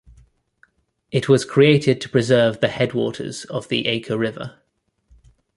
It 1.11 1.29
was 1.29 1.45
created 1.45 2.01
to 2.01 2.09
preserve 2.09 2.59
the 2.59 2.69
headwaters 2.69 3.43
of 3.45 3.67
the 3.67 3.85
Acre 3.85 4.17
River. 4.17 4.59